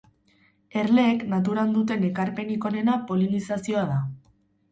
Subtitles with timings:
[0.83, 4.01] Erleek naturan duten ekarpenik onena polinizazioa da.